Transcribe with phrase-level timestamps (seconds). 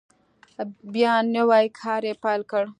[0.93, 2.63] بیا نوی کار یې پیل کړ.